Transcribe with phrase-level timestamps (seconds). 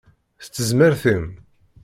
[0.43, 1.25] S tezmert-im!